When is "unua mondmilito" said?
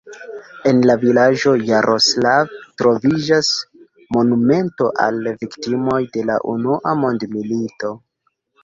6.57-7.97